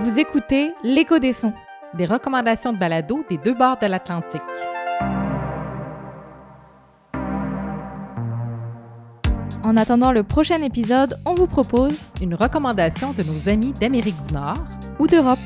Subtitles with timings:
[0.00, 1.52] Vous écoutez L'écho des sons.
[1.94, 4.40] Des recommandations de balado des deux bords de l'Atlantique.
[9.64, 14.34] En attendant le prochain épisode, on vous propose Une recommandation de nos amis d'Amérique du
[14.34, 14.58] Nord
[15.00, 15.38] ou d'Europe.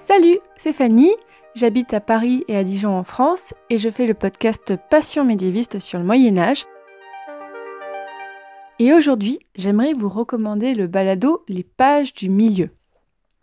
[0.00, 1.10] Salut, c'est Fanny.
[1.54, 5.78] J'habite à Paris et à Dijon en France et je fais le podcast Passion médiéviste
[5.78, 6.64] sur le Moyen Âge.
[8.80, 12.70] Et aujourd'hui, j'aimerais vous recommander le balado Les pages du milieu.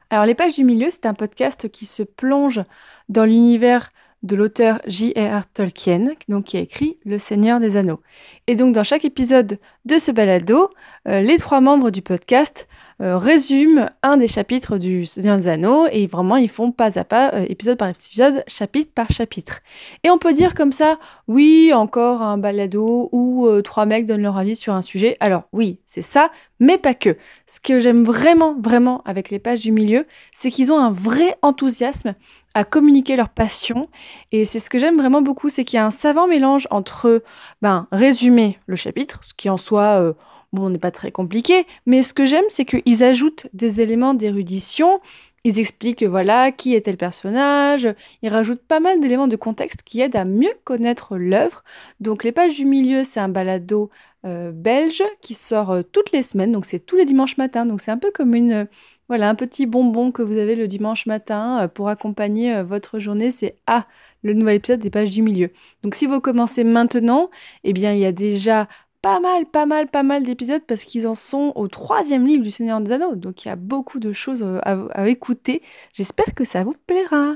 [0.10, 2.64] Alors les pages du milieu, c'est un podcast qui se plonge
[3.08, 3.92] dans l'univers
[4.24, 5.46] de l'auteur J.R.R.
[5.54, 8.02] Tolkien, donc qui a écrit Le Seigneur des Anneaux.
[8.48, 10.72] Et donc dans chaque épisode de ce balado,
[11.08, 12.68] euh, les trois membres du podcast
[13.00, 17.04] euh, résument un des chapitres du Seigneur des Anneaux et vraiment ils font pas à
[17.04, 19.60] pas, euh, épisode par épisode, chapitre par chapitre.
[20.04, 20.98] Et on peut dire comme ça,
[21.28, 25.16] oui, encore un balado où trois mecs donnent leur avis sur un sujet.
[25.20, 27.18] Alors oui, c'est ça, mais pas que.
[27.46, 31.38] Ce que j'aime vraiment, vraiment avec les pages du milieu, c'est qu'ils ont un vrai
[31.44, 32.16] enthousiasme
[32.56, 33.90] à communiquer leur passion.
[34.32, 37.22] Et c'est ce que j'aime vraiment beaucoup, c'est qu'il y a un savant mélange entre
[37.62, 40.16] ben, résumer le chapitre, ce qui en soi,
[40.54, 44.14] euh, bon, n'est pas très compliqué, mais ce que j'aime, c'est qu'ils ajoutent des éléments
[44.14, 45.00] d'érudition.
[45.44, 47.88] Ils expliquent voilà qui était le personnage,
[48.22, 51.64] ils rajoutent pas mal d'éléments de contexte qui aident à mieux connaître l'œuvre.
[52.02, 53.90] Donc les pages du milieu, c'est un balado
[54.26, 57.80] euh, belge qui sort euh, toutes les semaines, donc c'est tous les dimanches matins, donc
[57.82, 58.68] c'est un peu comme une
[59.10, 63.00] voilà, un petit bonbon que vous avez le dimanche matin euh, pour accompagner euh, votre
[63.00, 63.88] journée, c'est Ah,
[64.22, 65.52] le nouvel épisode des pages du milieu.
[65.84, 67.30] Donc si vous commencez maintenant,
[67.64, 68.68] eh bien il y a déjà
[69.02, 72.52] pas mal, pas mal, pas mal d'épisodes parce qu'ils en sont au troisième livre du
[72.52, 73.16] Seigneur des Anneaux.
[73.16, 75.62] Donc il y a beaucoup de choses euh, à, à écouter.
[75.94, 77.36] J'espère que ça vous plaira.